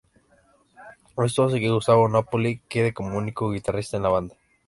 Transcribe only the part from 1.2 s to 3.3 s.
Esto hace que Gustavo Nápoli quede como